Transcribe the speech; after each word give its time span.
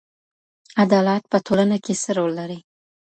عدالت 0.83 1.23
په 1.31 1.37
ټولنه 1.45 1.77
کي 1.85 1.93
څه 2.01 2.09
رول 2.17 2.31
لري؟ 2.39 2.59